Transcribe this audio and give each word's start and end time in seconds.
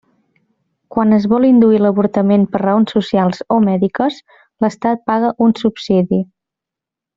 Quan 0.95 1.17
es 1.17 1.27
vol 1.33 1.45
induir 1.49 1.81
l'avortament 1.83 2.47
per 2.55 2.63
raons 2.63 2.95
socials 2.97 3.43
o 3.57 3.59
mèdiques, 3.67 4.19
l'estat 4.67 5.07
paga 5.13 5.33
un 5.49 5.55
subsidi. 5.63 6.25